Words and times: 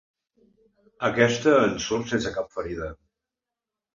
Aquesta 1.09 1.53
en 1.67 1.77
surt 1.87 2.09
sense 2.13 2.31
cap 2.37 2.49
ferida. 2.57 2.87